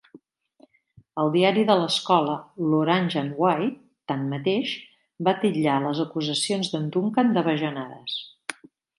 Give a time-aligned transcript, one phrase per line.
[1.23, 3.67] El diari de l'escola, l'"Orange and White",
[4.11, 4.71] tanmateix,
[5.27, 8.17] va titllar les acusacions d'en Duncan de bajanades.